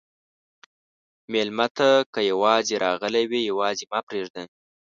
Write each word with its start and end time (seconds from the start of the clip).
مېلمه 1.31 1.67
ته 1.77 1.89
که 2.13 2.21
یواځې 2.31 2.75
راغلی 2.85 3.23
وي، 3.29 3.41
یواځې 3.51 3.85
مه 3.91 3.99
پرېږده. 4.07 4.43